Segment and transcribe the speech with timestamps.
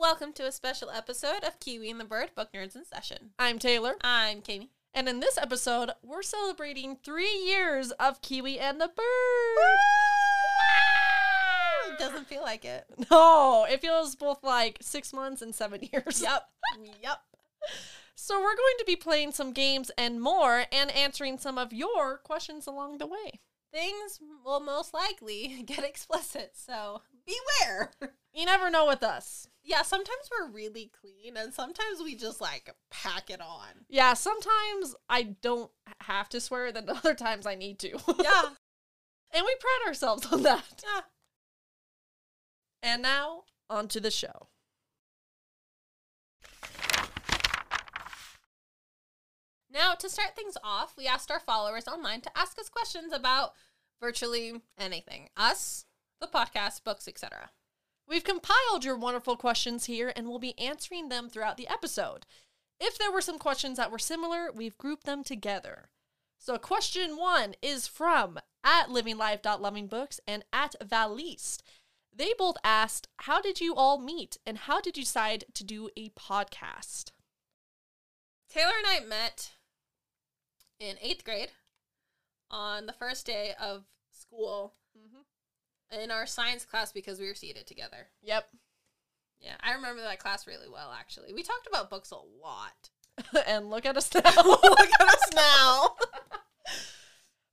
[0.00, 3.32] Welcome to a special episode of Kiwi and the Bird Book Nerds in Session.
[3.38, 4.70] I'm Taylor, I'm Katie.
[4.94, 8.96] and in this episode, we're celebrating three years of Kiwi and the Bird.
[11.92, 12.86] It doesn't feel like it.
[13.10, 16.22] No, it feels both like six months and seven years.
[16.22, 16.48] Yep.
[17.02, 17.18] yep.
[18.14, 22.16] So we're going to be playing some games and more, and answering some of your
[22.16, 23.40] questions along the way.
[23.72, 27.92] Things will most likely get explicit, so beware.
[28.32, 29.48] You never know with us.
[29.64, 33.86] Yeah, sometimes we're really clean and sometimes we just like pack it on.
[33.88, 37.88] Yeah, sometimes I don't have to swear, then other times I need to.
[37.88, 38.42] Yeah.
[39.34, 40.84] and we pride ourselves on that.
[40.84, 41.00] Yeah.
[42.84, 44.46] And now, on to the show.
[49.72, 53.54] Now, to start things off, we asked our followers online to ask us questions about
[54.00, 55.28] virtually anything.
[55.36, 55.84] Us,
[56.20, 57.50] the podcast, books, etc.
[58.08, 62.26] We've compiled your wonderful questions here and we'll be answering them throughout the episode.
[62.80, 65.90] If there were some questions that were similar, we've grouped them together.
[66.38, 71.62] So, question one is from at livinglife.lovingbooks and at Valiste.
[72.12, 75.90] They both asked, How did you all meet and how did you decide to do
[75.96, 77.12] a podcast?
[78.48, 79.52] Taylor and I met
[80.80, 81.50] in eighth grade
[82.50, 84.74] on the first day of school
[86.02, 88.08] in our science class because we were seated together.
[88.22, 88.48] Yep.
[89.40, 91.32] Yeah, I remember that class really well, actually.
[91.32, 92.90] We talked about books a lot.
[93.46, 94.20] and look at us now.
[94.44, 95.96] Look at us now.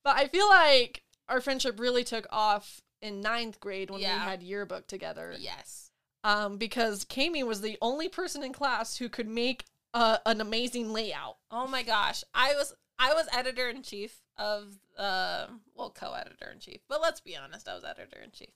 [0.03, 4.13] But I feel like our friendship really took off in ninth grade when Yeah.
[4.23, 5.35] we had yearbook together.
[5.37, 5.91] yes.
[6.23, 10.93] um, because Kami was the only person in class who could make uh, an amazing
[10.93, 11.37] layout.
[11.51, 12.23] Oh my gosh.
[12.33, 16.81] I was I was editor in chief of uh well co-editor in chief.
[16.87, 18.53] But let's be honest, I was editor in chief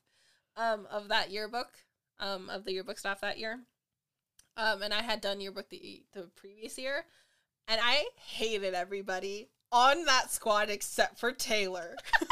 [0.58, 1.70] um of that yearbook,
[2.20, 3.60] um of the yearbook staff that year.
[4.58, 7.06] Um and I had done yearbook the the previous year
[7.68, 11.96] and I hated everybody on that squad except for Taylor.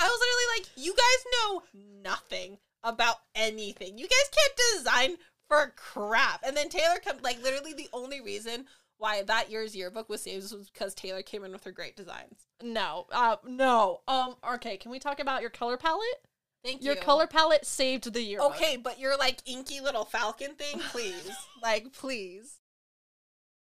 [0.00, 1.62] I was literally like, you guys know
[2.02, 3.98] nothing about anything.
[3.98, 5.16] You guys can't design
[5.48, 6.42] for crap.
[6.44, 8.66] And then Taylor come like literally the only reason
[9.00, 12.46] why that year's yearbook was saved was because Taylor came in with her great designs.
[12.62, 14.02] No, uh, no.
[14.06, 16.26] Um, okay, can we talk about your color palette?
[16.62, 16.96] Thank Your you.
[16.96, 18.52] Your color palette saved the yearbook.
[18.56, 21.30] Okay, but your like inky little falcon thing, please.
[21.62, 22.58] like, please.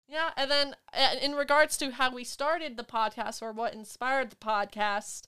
[0.07, 4.29] Yeah, and then uh, in regards to how we started the podcast or what inspired
[4.29, 5.23] the podcast,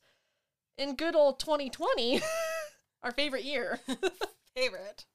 [0.77, 2.21] in good old 2020,
[3.03, 3.81] our favorite year,
[4.55, 5.05] Favorite.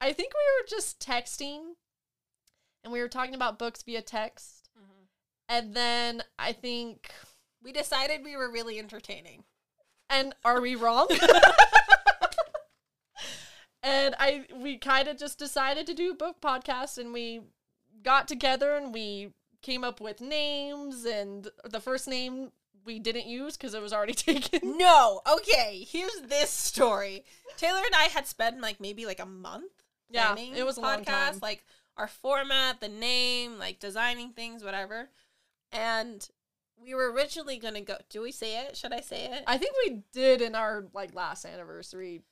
[0.00, 1.74] I think we were just texting
[2.84, 4.68] and we were talking about books via text.
[4.78, 5.04] Mm-hmm.
[5.48, 7.10] And then I think,
[7.62, 9.44] We decided we were really entertaining.
[10.10, 11.08] and are we wrong?
[13.82, 17.40] and I we kind of just decided to do a book podcast and we
[18.02, 22.52] got together and we came up with names and the first name
[22.84, 24.76] we didn't use because it was already taken.
[24.76, 25.86] No, okay.
[25.88, 27.24] Here's this story.
[27.56, 29.72] Taylor and I had spent like maybe like a month.
[30.10, 31.38] Yeah, it was a time.
[31.42, 31.64] Like
[31.96, 35.10] our format, the name, like designing things, whatever.
[35.72, 36.26] And
[36.76, 37.96] we were originally gonna go.
[38.10, 38.76] Do we say it?
[38.76, 39.44] Should I say it?
[39.46, 42.22] I think we did in our like last anniversary.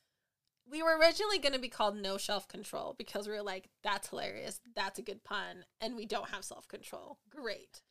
[0.69, 4.09] we were originally going to be called no shelf control because we were like that's
[4.09, 7.81] hilarious that's a good pun and we don't have self control great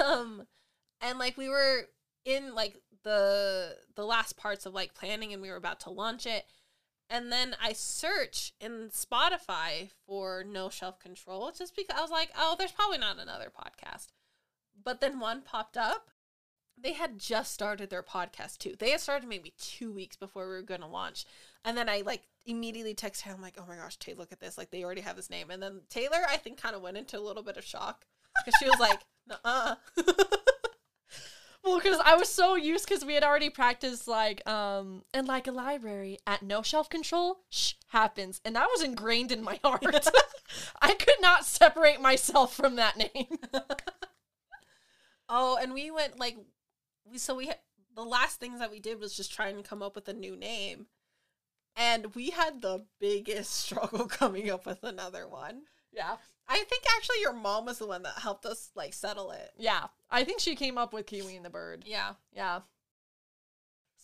[0.00, 0.46] um
[1.00, 1.82] and like we were
[2.24, 6.26] in like the the last parts of like planning and we were about to launch
[6.26, 6.44] it
[7.12, 12.30] and then i search in spotify for no shelf control just because i was like
[12.36, 14.08] oh there's probably not another podcast
[14.82, 16.10] but then one popped up
[16.82, 18.74] they had just started their podcast too.
[18.78, 21.24] They had started maybe two weeks before we were going to launch.
[21.64, 23.32] And then I like immediately texted her.
[23.32, 24.58] I'm like, oh my gosh, Tay, look at this.
[24.58, 25.50] Like they already have this name.
[25.50, 28.06] And then Taylor, I think, kind of went into a little bit of shock
[28.44, 29.00] because she was like,
[29.44, 29.76] uh
[31.64, 35.46] Well, because I was so used because we had already practiced like um in like
[35.46, 39.84] a library at no shelf control shh happens, and that was ingrained in my heart.
[40.82, 43.38] I could not separate myself from that name.
[45.28, 46.36] Oh, and we went like,
[47.04, 47.58] we so we had
[47.94, 50.36] the last things that we did was just trying to come up with a new
[50.36, 50.86] name.
[51.76, 55.62] And we had the biggest struggle coming up with another one.
[55.92, 56.16] Yeah.
[56.48, 59.50] I think actually your mom was the one that helped us like settle it.
[59.58, 59.86] Yeah.
[60.10, 61.84] I think she came up with Kiwi and the Bird.
[61.86, 62.60] Yeah, Yeah.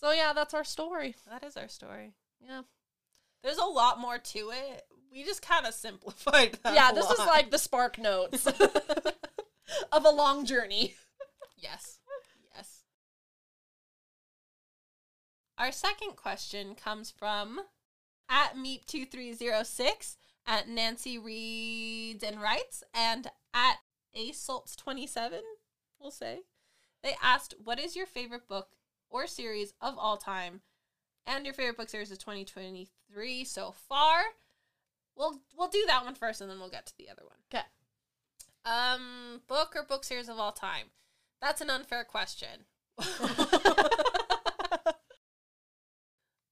[0.01, 1.17] So yeah, that's our story.
[1.29, 2.13] that is our story.
[2.41, 2.63] Yeah.
[3.43, 4.85] There's a lot more to it.
[5.13, 6.75] We just kind of simplified that.
[6.75, 8.47] yeah, this is like the spark notes
[9.93, 10.95] of a long journey.
[11.57, 11.99] Yes.
[12.55, 12.85] Yes.
[15.59, 17.61] Our second question comes from
[18.29, 20.17] at Meep2306
[20.49, 23.77] at Nancy Reads and Writes and at
[24.17, 25.41] Asults27,
[26.01, 26.41] we'll say.
[27.03, 28.71] They asked, What is your favorite book
[29.11, 30.63] or series of all time?
[31.27, 34.23] And your favorite book series of 2023 so far.
[35.15, 37.37] We'll we'll do that one first and then we'll get to the other one.
[37.53, 37.67] Okay.
[38.65, 40.87] Um, book or book series of all time?
[41.43, 42.65] That's an unfair question.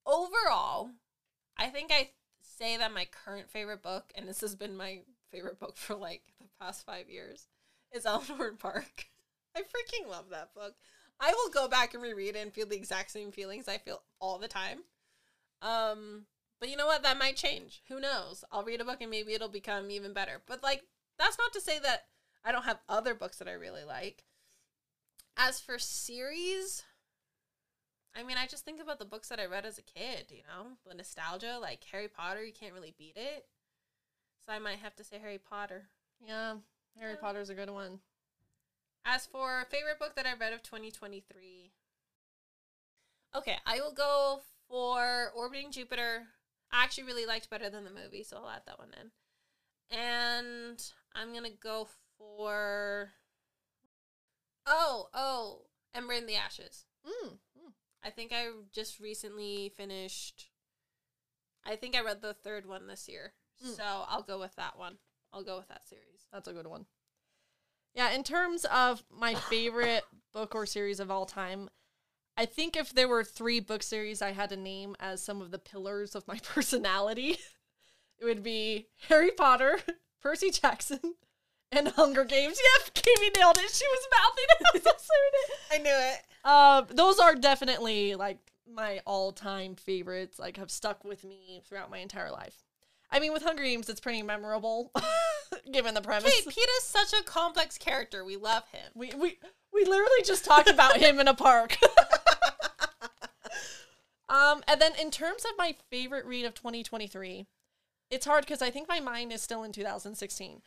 [0.07, 0.91] Overall,
[1.57, 2.11] I think I
[2.57, 5.01] say that my current favorite book, and this has been my
[5.31, 7.49] favorite book for like the past five years,
[7.93, 9.07] is Eleanor Park.
[9.57, 10.75] I freaking love that book.
[11.19, 14.03] I will go back and reread it and feel the exact same feelings I feel
[14.21, 14.81] all the time.
[15.63, 16.27] Um,
[16.61, 17.03] but you know what?
[17.03, 17.83] That might change.
[17.89, 18.45] Who knows?
[18.53, 20.43] I'll read a book and maybe it'll become even better.
[20.47, 20.83] But like,
[21.19, 22.05] that's not to say that
[22.45, 24.25] I don't have other books that I really like.
[25.39, 26.83] As for series,
[28.19, 30.43] I mean, I just think about the books that I read as a kid, you
[30.49, 33.47] know, the nostalgia, like Harry Potter, you can't really beat it.
[34.47, 35.89] So I might have to say Harry Potter.
[36.27, 36.55] Yeah.
[36.99, 37.21] Harry Yeah.
[37.21, 38.01] Potter's a good one.
[39.05, 41.73] As for favorite book that I read of 2023,
[43.37, 46.29] okay, I will go for Orbiting Jupiter.
[46.73, 49.11] I actually really liked better than the movie, so I'll add that one in.
[49.97, 50.83] And
[51.15, 53.13] I'm gonna go for
[54.67, 56.87] oh oh Ember in the Ashes.
[57.07, 57.39] Mm.
[58.07, 60.49] I think I just recently finished.
[61.65, 63.33] I think I read the third one this year,
[63.65, 63.75] Mm.
[63.77, 64.99] so I'll go with that one.
[65.33, 66.27] I'll go with that series.
[66.33, 66.87] That's a good one.
[67.95, 71.69] Yeah, in terms of my favorite book or series of all time,
[72.37, 75.51] I think if there were three book series I had to name as some of
[75.51, 77.39] the pillars of my personality,
[78.19, 79.81] it would be Harry Potter,
[80.23, 81.17] Percy Jackson,
[81.73, 82.59] and Hunger Games.
[82.79, 83.71] Yep, Kimmy nailed it.
[83.71, 84.67] She was mouthing it.
[84.67, 85.51] I was just heard it.
[85.73, 86.23] I knew it.
[86.45, 88.39] Um, those are definitely like
[88.73, 90.39] my all-time favorites.
[90.39, 92.63] Like have stuck with me throughout my entire life.
[93.11, 94.91] I mean, with Hunger Games, it's pretty memorable,
[95.73, 96.35] given the premise.
[96.35, 98.25] Hey, Peeta's such a complex character.
[98.25, 98.91] We love him.
[98.95, 99.39] We we
[99.73, 101.77] we literally just talked about him in a park.
[104.29, 107.47] um, and then in terms of my favorite read of 2023,
[108.11, 110.63] it's hard because I think my mind is still in 2016.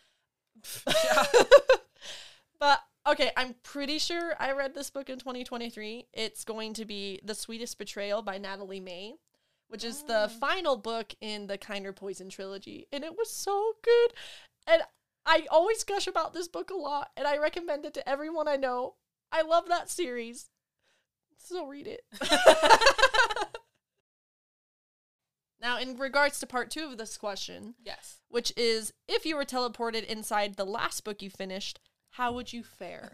[2.60, 6.08] but okay, I'm pretty sure I read this book in 2023.
[6.14, 9.16] It's going to be The Sweetest Betrayal by Natalie Mae,
[9.68, 10.32] which is the mm.
[10.32, 14.14] final book in the Kinder Poison trilogy, and it was so good.
[14.68, 14.84] And
[15.26, 18.56] I always gush about this book a lot, and I recommend it to everyone I
[18.56, 18.96] know.
[19.32, 20.50] I love that series.
[21.38, 22.04] So read it.
[25.62, 28.20] now, in regards to part two of this question, Yes.
[28.30, 31.80] which is if you were teleported inside the last book you finished,
[32.12, 33.14] how would you fare?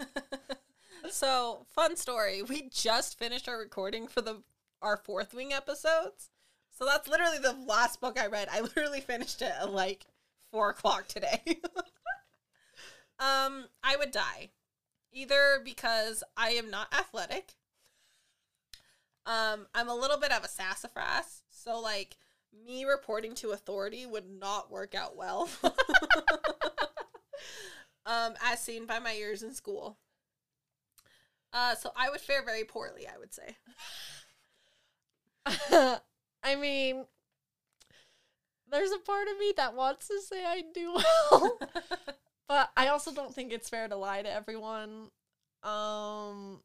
[1.10, 2.42] so, fun story.
[2.42, 4.42] We just finished our recording for the
[4.80, 6.30] our fourth wing episodes.
[6.76, 8.48] So that's literally the last book I read.
[8.50, 10.06] I literally finished it at like
[10.50, 11.40] four o'clock today.
[13.20, 14.50] um, I would die.
[15.12, 17.54] Either because I am not athletic.
[19.26, 22.16] Um, I'm a little bit of a sassafras, so like
[22.66, 25.48] me reporting to authority would not work out well.
[28.06, 29.98] um, as seen by my years in school.
[31.52, 33.56] Uh, so I would fare very poorly, I would say.
[36.42, 37.04] I mean,
[38.70, 40.94] there's a part of me that wants to say I do
[41.30, 41.58] well,
[42.48, 45.10] but I also don't think it's fair to lie to everyone.
[45.62, 46.62] Um,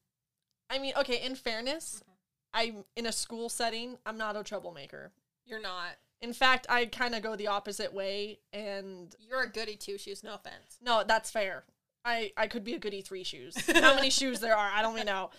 [0.70, 2.02] I mean, okay, in fairness,
[2.54, 3.98] I'm in a school setting.
[4.06, 5.12] I'm not a troublemaker.
[5.46, 5.92] You're not.
[6.22, 10.24] In fact, I kind of go the opposite way, and You're a goody two shoes,
[10.24, 10.78] no offense.
[10.82, 11.64] no, that's fair.
[12.04, 13.56] I I could be a goody three shoes.
[13.74, 15.30] How many shoes there are, I don't even know.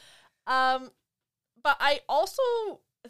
[0.46, 0.90] Um,
[1.62, 2.42] but I also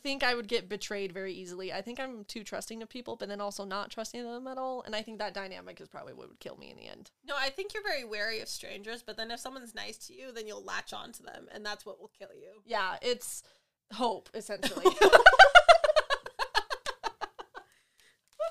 [0.03, 1.73] think I would get betrayed very easily.
[1.73, 4.83] I think I'm too trusting of people, but then also not trusting them at all.
[4.83, 7.11] And I think that dynamic is probably what would kill me in the end.
[7.27, 10.31] No, I think you're very wary of strangers, but then if someone's nice to you,
[10.33, 12.63] then you'll latch on to them, and that's what will kill you.
[12.65, 13.43] Yeah, it's
[13.93, 14.85] hope essentially.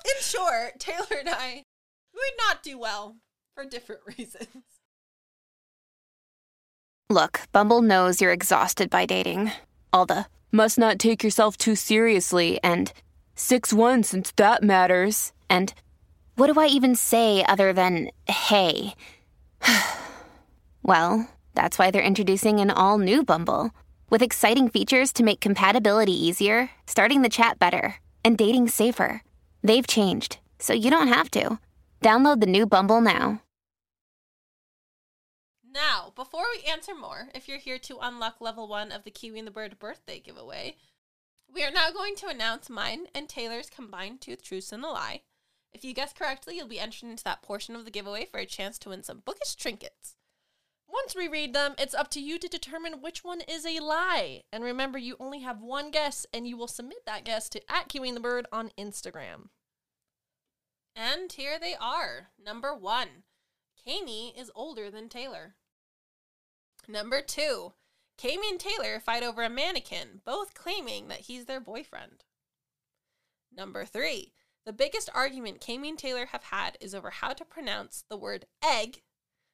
[0.06, 1.64] In short, Taylor and I
[2.14, 3.18] would not do well
[3.54, 4.64] for different reasons.
[7.10, 9.52] Look, Bumble knows you're exhausted by dating.
[9.94, 12.92] All the must not take yourself too seriously, and
[13.36, 15.74] 6 1 since that matters, and
[16.36, 18.94] what do I even say other than hey?
[20.84, 23.72] well, that's why they're introducing an all new Bumble
[24.10, 29.24] with exciting features to make compatibility easier, starting the chat better, and dating safer.
[29.64, 31.60] They've changed, so you don't have to.
[32.02, 33.42] Download the new Bumble now.
[35.64, 39.40] Now, before we answer more, if you're here to unlock level one of the Kiwi
[39.40, 40.76] and the Bird birthday giveaway,
[41.54, 45.22] we are now going to announce mine and Taylor's combined tooth truth and a lie.
[45.72, 48.46] If you guess correctly, you'll be entered into that portion of the giveaway for a
[48.46, 50.17] chance to win some bookish trinkets.
[51.04, 54.42] Once we read them, it's up to you to determine which one is a lie.
[54.52, 57.88] And remember, you only have one guess, and you will submit that guess to at
[57.88, 59.50] Kiwi the Bird on Instagram.
[60.96, 62.30] And here they are.
[62.44, 63.24] Number one,
[63.86, 65.56] Kami is older than Taylor.
[66.88, 67.74] Number two,
[68.20, 72.24] Kami and Taylor fight over a mannequin, both claiming that he's their boyfriend.
[73.56, 74.34] Number three,
[74.66, 78.46] the biggest argument Kami and Taylor have had is over how to pronounce the word
[78.66, 79.04] egg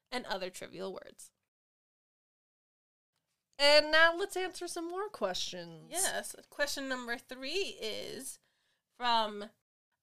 [0.09, 1.32] and other trivial words.
[3.59, 5.89] And now let's answer some more questions.
[5.89, 6.35] Yes.
[6.49, 8.39] Question number three is
[8.97, 9.45] from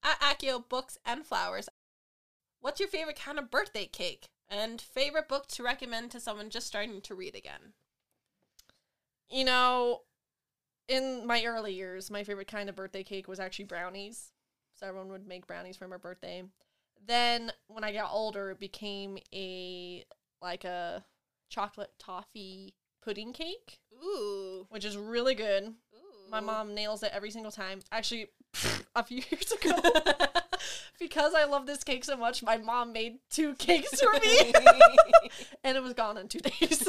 [0.04, 1.69] Akio Books and Flowers.
[2.61, 4.28] What's your favorite kind of birthday cake?
[4.49, 7.75] And favorite book to recommend to someone just starting to read again?
[9.28, 10.00] You know,
[10.88, 14.33] in my early years, my favorite kind of birthday cake was actually brownies.
[14.75, 16.42] So everyone would make brownies for my birthday.
[17.07, 20.04] Then when I got older, it became a
[20.42, 21.04] like a
[21.49, 24.66] chocolate toffee pudding cake, Ooh.
[24.71, 25.64] which is really good.
[25.64, 26.30] Ooh.
[26.30, 27.80] My mom nails it every single time.
[27.92, 28.28] Actually,
[28.97, 29.76] a few years ago,
[30.99, 34.52] because I love this cake so much, my mom made two cakes for me,
[35.64, 36.88] and it was gone in two days.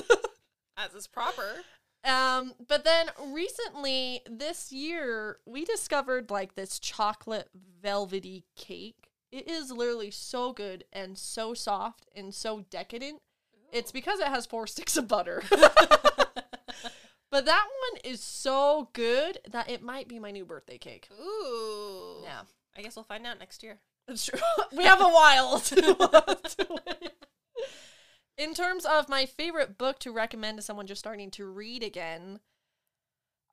[0.77, 1.62] As is proper.
[2.03, 7.50] Um, but then recently this year we discovered like this chocolate
[7.82, 9.10] velvety cake.
[9.32, 13.22] It is literally so good and so soft and so decadent.
[13.71, 15.43] It's because it has four sticks of butter.
[15.49, 21.07] but that one is so good that it might be my new birthday cake.
[21.11, 22.21] Ooh.
[22.23, 22.41] Yeah.
[22.77, 23.79] I guess we'll find out next year.
[24.07, 24.39] It's true.
[24.77, 26.81] we have a while to, to.
[28.37, 32.39] In terms of my favorite book to recommend to someone just starting to read again,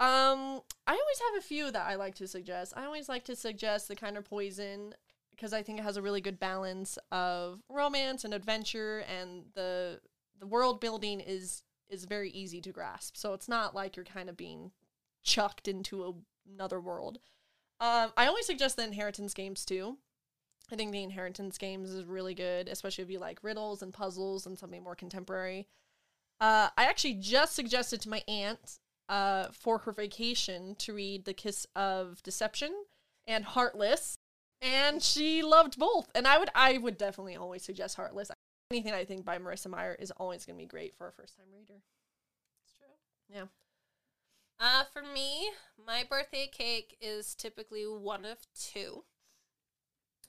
[0.01, 2.73] um, I always have a few that I like to suggest.
[2.77, 4.95] I always like to suggest The Kinder Poison
[5.39, 9.88] because I think it has a really good balance of romance and adventure, and the
[10.49, 13.17] world building is is very easy to grasp.
[13.17, 14.73] So it's not like you're kind of being
[15.23, 16.13] chucked into a,
[16.53, 17.19] another world.
[17.81, 19.97] Um, I always suggest the Inheritance games too.
[20.71, 24.47] I think the Inheritance games is really good, especially if you like riddles and puzzles
[24.47, 25.67] and something more contemporary.
[26.41, 28.79] Uh, I actually just suggested to my aunt
[29.09, 32.73] uh, for her vacation to read The Kiss of Deception
[33.27, 34.19] and Heartless,
[34.61, 36.11] and she loved both.
[36.15, 38.31] And I would I would definitely always suggest Heartless.
[38.71, 41.37] Anything I think by Marissa Meyer is always going to be great for a first
[41.37, 41.81] time reader.
[42.63, 43.35] It's true.
[43.35, 43.45] Yeah.
[44.61, 45.49] Uh, for me,
[45.87, 49.05] my birthday cake is typically one of two.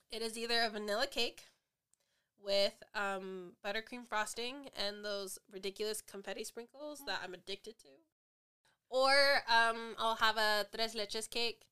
[0.09, 1.47] It is either a vanilla cake
[2.41, 7.89] with um, buttercream frosting and those ridiculous confetti sprinkles that I'm addicted to,
[8.89, 11.65] or um, I'll have a tres leches cake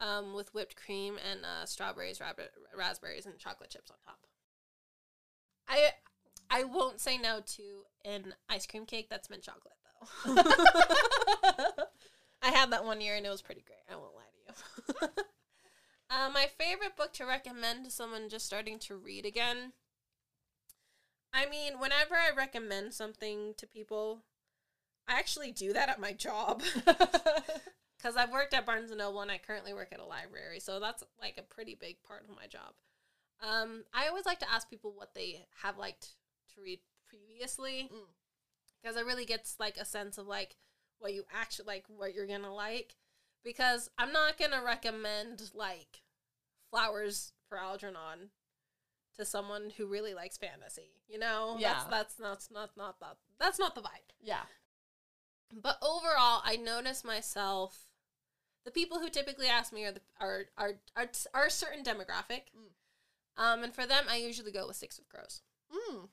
[0.00, 4.20] um, with whipped cream and uh, strawberries, rabbit, raspberries, and chocolate chips on top.
[5.68, 5.90] I
[6.50, 7.62] I won't say no to
[8.04, 10.34] an ice cream cake that's mint chocolate though.
[12.42, 13.78] I had that one year and it was pretty great.
[13.90, 15.22] I won't lie to you.
[16.10, 19.72] uh, my favorite book to recommend to someone just starting to read again.
[21.32, 24.22] I mean, whenever I recommend something to people,
[25.08, 26.62] I actually do that at my job.
[27.98, 30.78] Because I've worked at Barnes and Noble and I currently work at a library, so
[30.78, 32.74] that's like a pretty big part of my job.
[33.40, 36.14] Um, I always like to ask people what they have liked
[36.54, 38.06] to read previously, Mm.
[38.80, 40.56] because it really gets like a sense of like
[40.98, 42.96] what you actually like, what you're gonna like.
[43.44, 46.02] Because I'm not gonna recommend like
[46.70, 48.30] Flowers for Algernon
[49.16, 51.02] to someone who really likes fantasy.
[51.06, 51.74] You know, Yeah.
[51.74, 54.10] that's that's not not not that that's not the vibe.
[54.18, 54.46] Yeah.
[55.52, 57.88] But overall, I notice myself.
[58.64, 62.50] The people who typically ask me are the are are are, are a certain demographic,
[62.56, 62.72] Mm.
[63.36, 66.08] Um, and for them, I usually go with Six of Crows Mm.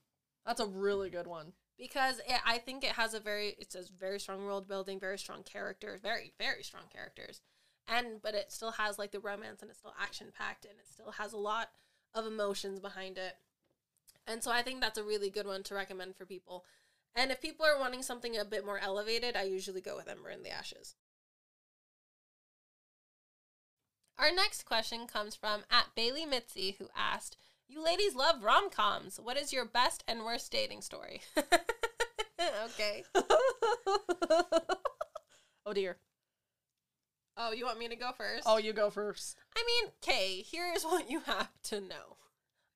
[0.46, 1.54] That's a really good one.
[1.78, 5.18] because it, I think it has a very it's a very strong world building, very
[5.18, 7.42] strong characters, very very strong characters,
[7.88, 10.88] and but it still has like the romance and it's still action packed and it
[10.88, 11.70] still has a lot
[12.14, 13.36] of emotions behind it,
[14.28, 16.66] and so I think that's a really good one to recommend for people.
[17.16, 20.30] And if people are wanting something a bit more elevated, I usually go with Ember
[20.30, 20.96] in the Ashes.
[24.18, 29.20] Our next question comes from at Bailey Mitzi, who asked, "You ladies love rom coms.
[29.20, 31.22] What is your best and worst dating story?"
[32.66, 33.04] okay.
[35.66, 35.98] oh dear.
[37.36, 38.44] Oh, you want me to go first?
[38.46, 39.38] Oh, you go first.
[39.56, 42.18] I mean, Kay, here's what you have to know.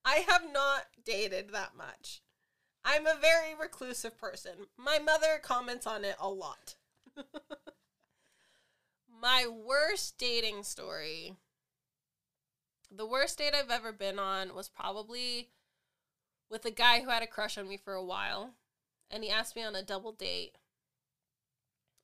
[0.03, 2.22] I have not dated that much.
[2.84, 4.67] I'm a very reclusive person.
[4.77, 6.75] My mother comments on it a lot.
[9.20, 11.36] My worst dating story.
[12.92, 15.50] The worst date I've ever been on was probably
[16.50, 18.52] with a guy who had a crush on me for a while.
[19.10, 20.58] And he asked me on a double date.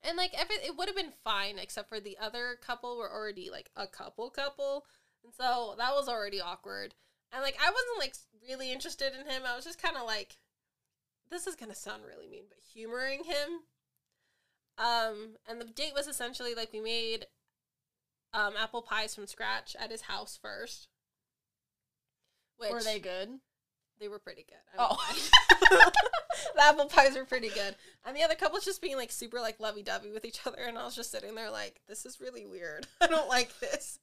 [0.02, 3.50] And like every it would have been fine except for the other couple were already
[3.50, 4.86] like a couple couple.
[5.24, 6.96] And so that was already awkward.
[7.32, 8.16] And like I wasn't like
[8.48, 9.44] really interested in him.
[9.46, 10.38] I was just kind of like
[11.30, 13.62] this is going to sound really mean, but humoring him.
[14.78, 17.28] Um and the date was essentially like we made
[18.34, 20.88] um apple pies from scratch at his house first.
[22.58, 23.40] Which Were they good?
[24.00, 24.58] they were pretty good.
[24.78, 25.92] I Oh.
[26.56, 27.76] the apple pies were pretty good.
[28.06, 30.62] And the other couple was just being like super like lovey dovey with each other.
[30.68, 32.88] And I was just sitting there like, this is really weird.
[33.02, 34.00] I don't like this.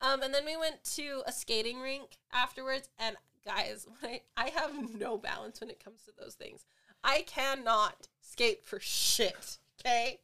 [0.00, 2.88] Um, and then we went to a skating rink afterwards.
[2.98, 6.64] And guys, when I, I have no balance when it comes to those things.
[7.02, 9.58] I cannot skate for shit.
[9.84, 10.20] Okay.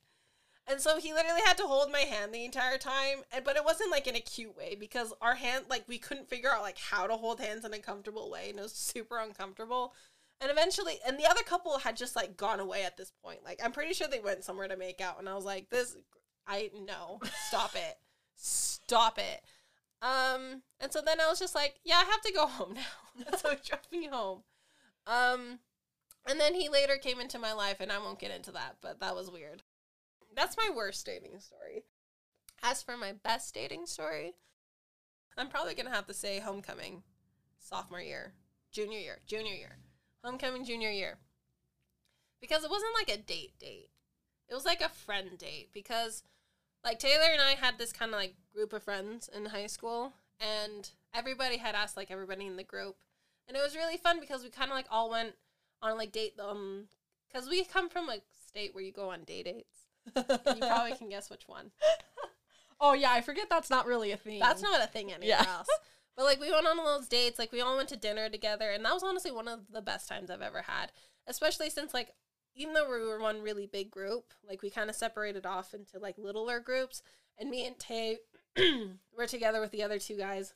[0.66, 3.64] And so he literally had to hold my hand the entire time, and but it
[3.64, 6.78] wasn't like in a cute way because our hand like we couldn't figure out like
[6.78, 9.94] how to hold hands in a comfortable way, and it was super uncomfortable.
[10.40, 13.40] And eventually, and the other couple had just like gone away at this point.
[13.44, 15.96] Like I'm pretty sure they went somewhere to make out, and I was like, "This,
[16.46, 17.98] I no, stop it,
[18.36, 19.42] stop it."
[20.02, 22.74] Um, and so then I was just like, "Yeah, I have to go home
[23.26, 24.44] now." so he dropped me home.
[25.06, 25.58] Um,
[26.26, 29.00] and then he later came into my life, and I won't get into that, but
[29.00, 29.62] that was weird.
[30.34, 31.84] That's my worst dating story.
[32.62, 34.34] As for my best dating story,
[35.36, 37.02] I'm probably gonna have to say homecoming,
[37.58, 38.34] sophomore year,
[38.70, 39.78] junior year, junior year,
[40.22, 41.18] homecoming, junior year.
[42.40, 43.90] Because it wasn't like a date date.
[44.48, 46.22] It was like a friend date because
[46.84, 50.14] like Taylor and I had this kind of like group of friends in high school
[50.40, 52.96] and everybody had asked like everybody in the group.
[53.46, 55.34] And it was really fun because we kind of like all went
[55.82, 56.86] on like date um
[57.32, 59.76] cuz we come from a state where you go on day dates.
[60.16, 61.70] You probably can guess which one.
[62.80, 64.40] oh yeah, I forget that's not really a thing.
[64.40, 65.56] That's not a thing anywhere Yeah.
[65.58, 65.68] else.
[66.16, 68.84] But like we went on those dates, like we all went to dinner together, and
[68.84, 70.92] that was honestly one of the best times I've ever had.
[71.26, 72.10] Especially since like
[72.54, 75.98] even though we were one really big group, like we kind of separated off into
[75.98, 77.02] like littler groups,
[77.38, 78.18] and me and Tay
[79.16, 80.52] were together with the other two guys,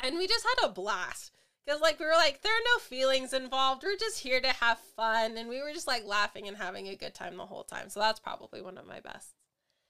[0.00, 1.30] and we just had a blast.
[1.66, 3.82] Cause like we were like there are no feelings involved.
[3.82, 6.96] We're just here to have fun, and we were just like laughing and having a
[6.96, 7.88] good time the whole time.
[7.88, 9.34] So that's probably one of my best.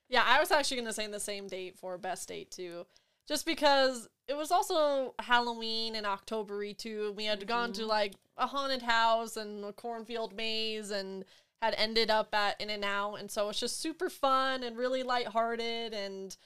[0.08, 2.87] Yeah, I was actually gonna say the same date for best date too,
[3.26, 7.12] just because it was also Halloween and Octobery too.
[7.16, 7.90] We had gone to mm-hmm.
[7.90, 11.24] like a haunted house and a cornfield maze and
[11.60, 15.02] had ended up at In and Out, and so it's just super fun and really
[15.02, 16.37] lighthearted and.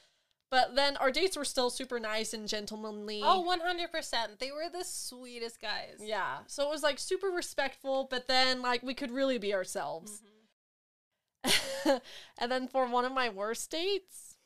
[0.51, 3.21] But then our dates were still super nice and gentlemanly.
[3.23, 4.39] Oh, 100%.
[4.39, 5.99] They were the sweetest guys.
[6.01, 6.39] Yeah.
[6.47, 10.23] So it was like super respectful, but then like we could really be ourselves.
[10.23, 11.91] Mm-hmm.
[12.39, 14.37] and then for one of my worst dates,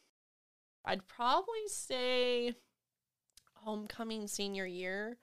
[0.85, 2.55] I'd probably say
[3.55, 5.19] homecoming senior year.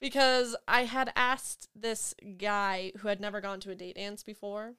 [0.00, 4.74] Because I had asked this guy who had never gone to a date dance before.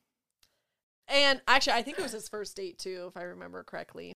[1.10, 4.14] And actually, I think it was his first date too, if I remember correctly.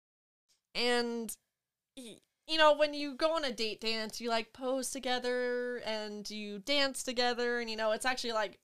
[0.75, 1.35] And
[1.97, 6.59] you know, when you go on a date dance, you like pose together and you
[6.59, 8.59] dance together, and you know, it's actually like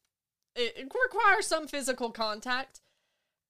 [0.56, 2.80] it, it requires some physical contact.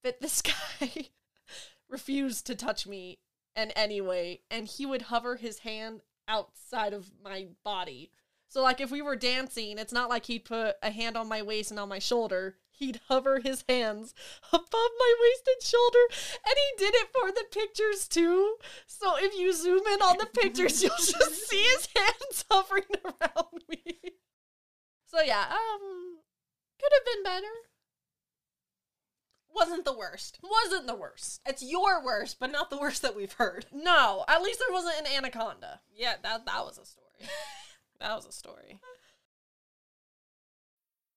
[0.02, 1.08] But this guy
[1.88, 3.18] refused to touch me
[3.54, 8.10] in any way, and he would hover his hand outside of my body.
[8.48, 11.42] So, like, if we were dancing, it's not like he'd put a hand on my
[11.42, 12.56] waist and on my shoulder.
[12.76, 14.14] He'd hover his hands
[14.52, 15.98] above my waist and shoulder,
[16.46, 18.56] and he did it for the pictures too.
[18.86, 23.62] So, if you zoom in on the pictures, you'll just see his hands hovering around
[23.68, 23.98] me.
[25.06, 26.18] So, yeah, um,
[26.78, 27.54] could have been better.
[29.54, 30.38] Wasn't the worst.
[30.42, 31.40] Wasn't the worst.
[31.46, 33.64] It's your worst, but not the worst that we've heard.
[33.72, 35.80] No, at least there wasn't an anaconda.
[35.94, 37.06] Yeah, that that was a story.
[38.00, 38.78] that was a story.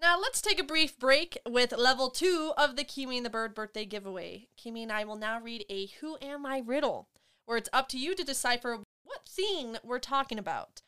[0.00, 3.54] Now let's take a brief break with level two of the Kiwi and the Bird
[3.54, 4.48] birthday giveaway.
[4.56, 7.08] Kimi and I will now read a Who Am I riddle,
[7.44, 10.80] where it's up to you to decipher what scene we're talking about.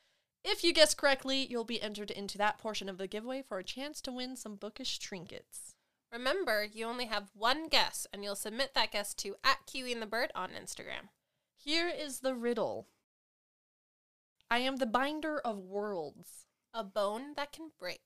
[0.42, 3.64] If you guess correctly, you'll be entered into that portion of the giveaway for a
[3.64, 5.74] chance to win some bookish trinkets.
[6.10, 10.00] Remember, you only have one guess, and you'll submit that guess to at Kiwi and
[10.00, 11.10] the Bird on Instagram.
[11.54, 12.88] Here is the riddle
[14.50, 18.00] I am the binder of worlds, A bone that can break.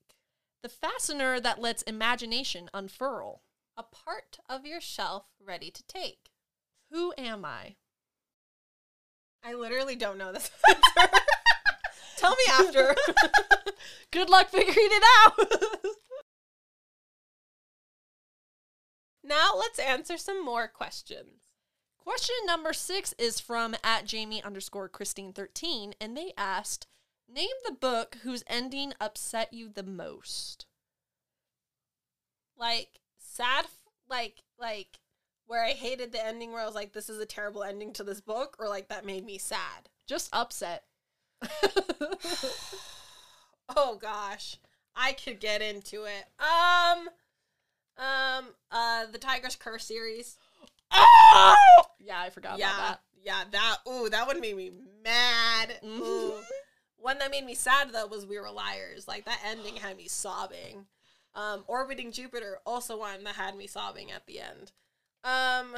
[0.62, 3.42] The fastener that lets imagination unfurl.
[3.77, 6.31] A part of your shelf ready to take.
[6.90, 7.77] Who am I?
[9.45, 11.11] I literally don't know this answer.
[12.16, 12.97] Tell me after.
[14.11, 15.49] Good luck figuring it out.
[19.23, 21.42] now let's answer some more questions.
[21.99, 26.87] Question number six is from at Jamie underscore Christine thirteen, and they asked,
[27.28, 30.66] "Name the book whose ending upset you the most."
[32.56, 33.70] Like sad, f-
[34.08, 34.98] like like
[35.46, 38.04] where I hated the ending, where I was like, "This is a terrible ending to
[38.04, 39.88] this book," or like that made me sad.
[40.06, 40.84] Just upset.
[43.74, 44.58] Oh gosh,
[44.94, 46.24] I could get into it.
[46.38, 47.08] Um,
[47.98, 50.36] um, uh, the Tiger's Curse series.
[50.92, 53.00] yeah, I forgot yeah, about that.
[53.22, 53.78] yeah, that.
[53.88, 54.70] Ooh, that one made me
[55.02, 55.80] mad.
[55.84, 55.98] Mhm.
[56.00, 56.32] Ooh.
[57.07, 59.07] One that made me sad though was We Were Liars.
[59.07, 60.87] Like that ending had me sobbing.
[61.37, 64.73] Um, Orbiting Jupiter, also one that had me sobbing at the end.
[65.23, 65.77] Um,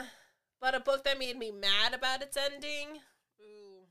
[0.59, 3.01] but a book that made me mad about its ending.
[3.43, 3.83] Ooh,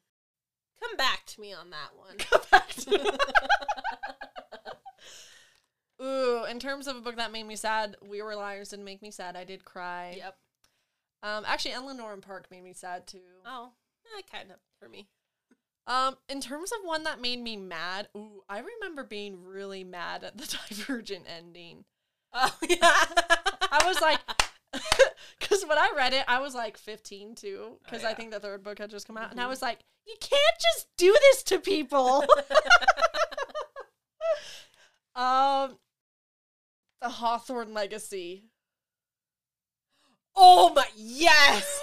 [0.81, 2.17] come back to me on that one.
[2.49, 3.21] that.
[6.01, 9.03] Ooh, in terms of a book that made me sad, We Were Liars didn't make
[9.03, 9.35] me sad.
[9.35, 10.15] I did cry.
[10.17, 10.37] yep.
[11.21, 13.19] Um, actually, Eleanor and Park made me sad too.
[13.45, 13.73] Oh,
[14.17, 15.07] eh, kind of for me.
[15.87, 20.25] Um, in terms of one that made me mad, ooh, I remember being really mad
[20.25, 21.85] at the Divergent ending.
[22.33, 22.77] Oh yeah.
[22.81, 24.19] I was like,
[25.39, 28.15] because when I read it, I was like 15 too, because I yeah.
[28.15, 30.41] think the third book had just come out, and I was like, you can't
[30.73, 32.25] just do this to people.
[35.15, 35.77] um,
[37.01, 38.43] the Hawthorne Legacy.
[40.35, 41.81] Oh my yes.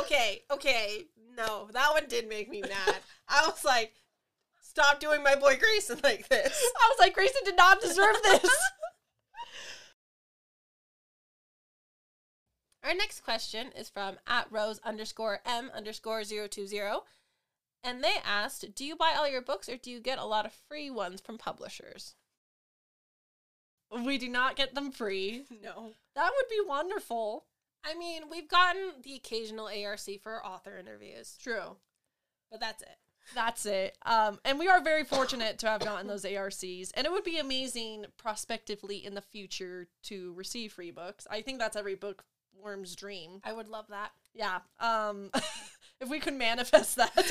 [0.00, 1.06] okay, okay.
[1.46, 2.96] No, that one did make me mad.
[3.28, 3.94] I was like,
[4.60, 6.72] stop doing my boy Grayson like this.
[6.82, 8.50] I was like, Grayson did not deserve this.
[12.84, 17.04] Our next question is from at rose underscore m underscore zero two zero.
[17.84, 20.46] And they asked, Do you buy all your books or do you get a lot
[20.46, 22.14] of free ones from publishers?
[24.04, 25.44] we do not get them free.
[25.62, 25.92] No.
[26.14, 27.46] That would be wonderful.
[27.84, 31.76] I mean, we've gotten the occasional ARC for author interviews, True.
[32.50, 32.96] but that's it.
[33.34, 33.96] That's it.
[34.04, 36.92] Um, and we are very fortunate to have gotten those ARCs.
[36.94, 41.26] And it would be amazing prospectively in the future to receive free books.
[41.30, 43.40] I think that's every bookworm's dream.
[43.44, 44.10] I would love that.
[44.34, 44.60] Yeah.
[44.80, 45.30] Um,
[46.00, 47.30] if we could manifest that.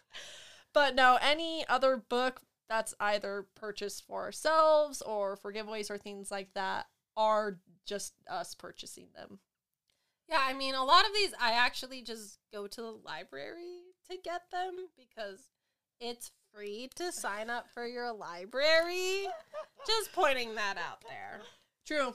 [0.72, 6.30] but no, any other book that's either purchased for ourselves or for giveaways or things
[6.30, 9.38] like that are just us purchasing them.
[10.28, 14.16] Yeah, I mean, a lot of these I actually just go to the library to
[14.22, 15.50] get them because
[16.00, 19.26] it's free to sign up for your library.
[19.86, 21.40] just pointing that out there.
[21.86, 22.14] True.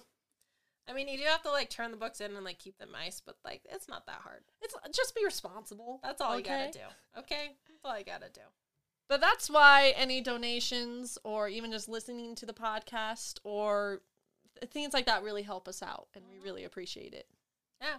[0.89, 2.91] I mean, you do have to like turn the books in and like keep them
[2.91, 4.41] nice, but like it's not that hard.
[4.61, 5.99] It's just be responsible.
[6.03, 7.19] That's all you gotta do.
[7.19, 8.41] Okay, that's all you gotta do.
[9.07, 14.01] But that's why any donations or even just listening to the podcast or
[14.61, 16.67] uh, things like that really help us out and we really mm-hmm.
[16.67, 17.27] appreciate it.
[17.81, 17.97] Yeah,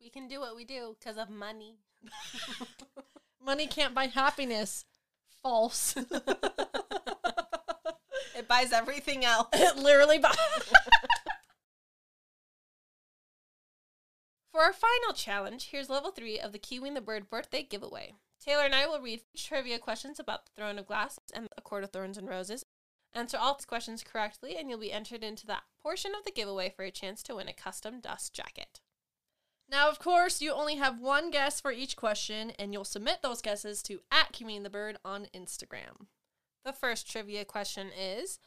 [0.00, 1.78] we can do what we do because of money.
[3.44, 4.84] Money can't buy happiness.
[5.42, 5.96] False.
[8.34, 9.48] It buys everything else.
[9.52, 10.36] it literally buys.
[14.50, 18.14] For our final challenge, here's level three of the and the Bird birthday giveaway.
[18.44, 21.84] Taylor and I will read trivia questions about the Throne of Glass and A Court
[21.84, 22.64] of Thorns and Roses.
[23.14, 26.68] Answer all these questions correctly, and you'll be entered into that portion of the giveaway
[26.68, 28.80] for a chance to win a custom dust jacket.
[29.74, 33.42] Now, of course, you only have one guess for each question, and you'll submit those
[33.42, 34.32] guesses to at
[34.62, 36.06] the Bird on Instagram.
[36.64, 38.38] The first trivia question is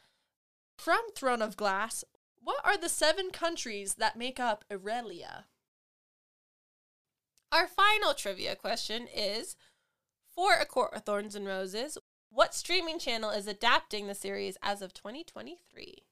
[0.78, 2.02] From Throne of Glass,
[2.42, 5.44] what are the seven countries that make up Erilea?
[7.52, 9.54] Our final trivia question is
[10.34, 11.98] For A Court with Thorns and Roses,
[12.30, 16.06] what streaming channel is adapting the series as of 2023?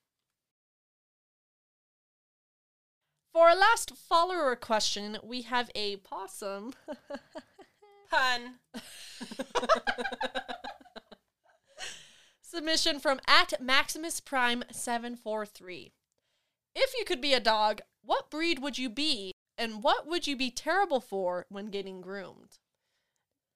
[3.37, 6.73] For our last follower question, we have a possum.
[8.11, 8.55] Pun.
[12.41, 15.93] Submission from at Maximus Prime 743.
[16.75, 19.33] If you could be a dog, what breed would you be?
[19.59, 22.57] And what would you be terrible for when getting groomed?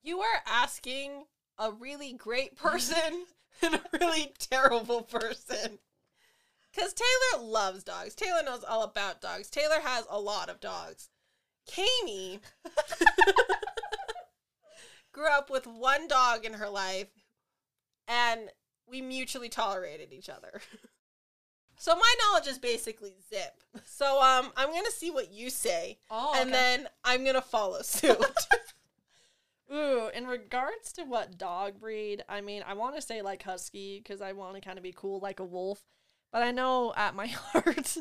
[0.02, 1.24] You are asking
[1.56, 3.24] a really great person
[3.62, 5.78] and a really terrible person.
[6.74, 8.14] Because Taylor loves dogs.
[8.14, 9.50] Taylor knows all about dogs.
[9.50, 11.08] Taylor has a lot of dogs.
[11.70, 12.40] Kami
[15.12, 17.08] grew up with one dog in her life,
[18.08, 18.50] and
[18.88, 20.60] we mutually tolerated each other.
[21.80, 23.54] So my knowledge is basically zip.
[23.86, 28.18] So um, I'm gonna see what you say, Oh, and then I'm gonna follow suit.
[29.72, 33.98] Ooh, in regards to what dog breed, I mean, I want to say like husky
[33.98, 35.82] because I want to kind of be cool like a wolf,
[36.32, 37.96] but I know at my heart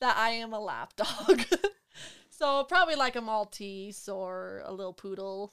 [0.00, 1.44] that I am a lap dog.
[2.30, 5.52] so probably like a Maltese or a little poodle.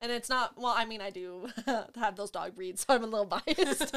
[0.00, 1.48] And it's not, well, I mean, I do
[1.96, 3.94] have those dog breeds, so I'm a little biased.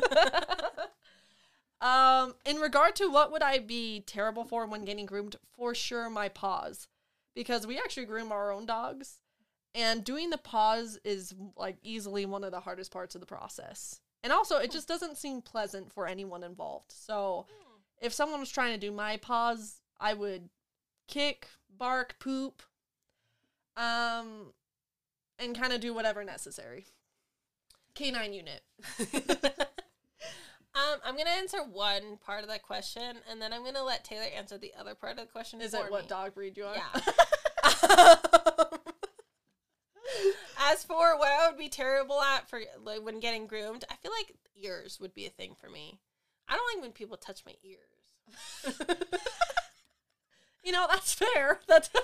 [1.81, 6.09] um, in regard to what would I be terrible for when getting groomed, for sure
[6.09, 6.87] my paws.
[7.35, 9.19] Because we actually groom our own dogs.
[9.73, 14.01] And doing the paws is like easily one of the hardest parts of the process.
[14.23, 16.91] And also, it just doesn't seem pleasant for anyone involved.
[16.91, 17.45] So,
[18.01, 20.49] if someone was trying to do my pause, I would
[21.07, 22.63] kick, bark, poop,
[23.75, 24.53] um,
[25.39, 26.85] and kind of do whatever necessary.
[27.95, 28.61] Canine unit.
[30.73, 34.25] um, I'm gonna answer one part of that question, and then I'm gonna let Taylor
[34.35, 35.61] answer the other part of the question.
[35.61, 36.07] Is it what me.
[36.07, 36.75] dog breed you are?
[36.75, 38.15] Yeah.
[40.71, 44.11] As for what I would be terrible at for like when getting groomed, I feel
[44.17, 45.99] like ears would be a thing for me.
[46.47, 47.79] I don't like when people touch my ears.
[50.63, 51.59] you know, that's fair.
[51.67, 51.99] That's I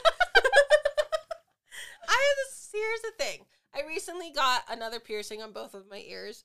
[2.11, 2.69] have this.
[2.73, 3.45] Here's the thing.
[3.73, 6.43] I recently got another piercing on both of my ears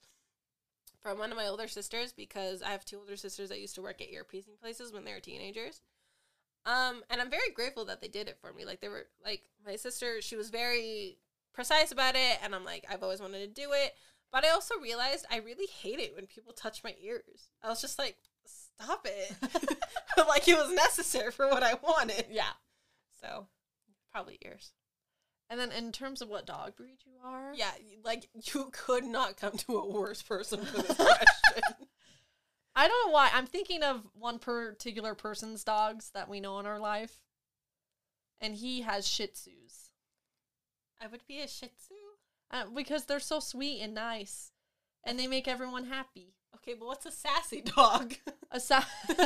[1.00, 3.82] from one of my older sisters because I have two older sisters that used to
[3.82, 5.80] work at ear piercing places when they were teenagers.
[6.66, 8.64] Um, and I'm very grateful that they did it for me.
[8.64, 11.18] Like they were like my sister, she was very
[11.54, 13.94] precise about it, and I'm like, I've always wanted to do it.
[14.32, 17.48] But I also realized I really hate it when people touch my ears.
[17.62, 19.32] I was just like, stop it.
[20.28, 22.26] like it was necessary for what I wanted.
[22.30, 22.52] yeah.
[23.20, 23.46] So
[24.12, 24.72] probably ears.
[25.48, 27.70] And then in terms of what dog breed you are, Yeah,
[28.04, 31.86] like you could not come to a worse person for this question.
[32.76, 33.30] I don't know why.
[33.32, 37.20] I'm thinking of one particular person's dogs that we know in our life.
[38.40, 39.83] And he has Shih Tzus.
[41.00, 41.94] I would be a Shih Tzu.
[42.50, 44.52] Uh, because they're so sweet and nice.
[45.04, 46.34] And they make everyone happy.
[46.56, 48.14] Okay, but what's a sassy dog?
[48.50, 48.84] A sa-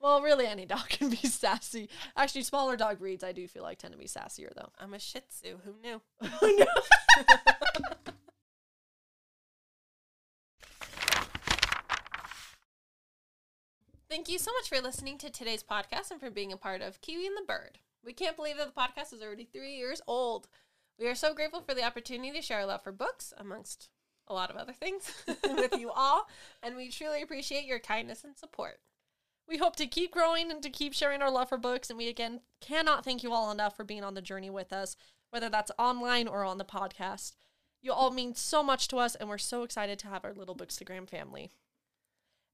[0.00, 1.88] well, really, any dog can be sassy.
[2.16, 4.70] Actually, smaller dog breeds, I do feel like, tend to be sassier, though.
[4.80, 5.60] I'm a Shih Tzu.
[5.64, 6.02] Who knew?
[6.40, 6.66] Who knew?
[14.08, 17.00] Thank you so much for listening to today's podcast and for being a part of
[17.00, 17.78] Kiwi and the Bird.
[18.04, 20.48] We can't believe that the podcast is already three years old.
[20.98, 23.88] We are so grateful for the opportunity to share our love for books, amongst
[24.28, 25.12] a lot of other things,
[25.44, 26.28] with you all,
[26.62, 28.80] and we truly appreciate your kindness and support.
[29.48, 31.90] We hope to keep growing and to keep sharing our love for books.
[31.90, 34.96] And we again cannot thank you all enough for being on the journey with us,
[35.30, 37.32] whether that's online or on the podcast.
[37.82, 40.54] You all mean so much to us, and we're so excited to have our little
[40.54, 41.50] Bookstagram family.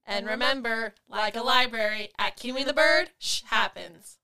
[0.05, 4.17] And remember, like a library, at Kiwi the Bird, shh happens.